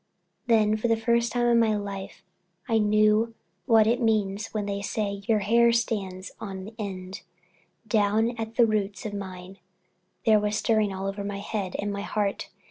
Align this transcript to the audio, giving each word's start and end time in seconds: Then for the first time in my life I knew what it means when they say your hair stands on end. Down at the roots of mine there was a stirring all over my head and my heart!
Then 0.47 0.77
for 0.77 0.87
the 0.87 0.97
first 0.97 1.31
time 1.31 1.45
in 1.45 1.59
my 1.59 1.75
life 1.75 2.23
I 2.67 2.79
knew 2.79 3.35
what 3.67 3.85
it 3.85 4.01
means 4.01 4.47
when 4.47 4.65
they 4.65 4.81
say 4.81 5.21
your 5.27 5.37
hair 5.45 5.71
stands 5.71 6.31
on 6.39 6.71
end. 6.79 7.21
Down 7.87 8.31
at 8.35 8.55
the 8.55 8.65
roots 8.65 9.05
of 9.05 9.13
mine 9.13 9.59
there 10.25 10.39
was 10.39 10.55
a 10.55 10.57
stirring 10.57 10.91
all 10.91 11.05
over 11.05 11.23
my 11.23 11.37
head 11.37 11.75
and 11.77 11.93
my 11.93 12.01
heart! 12.01 12.49